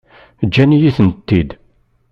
[0.45, 1.49] Ǧǧant-iyi-tent-id?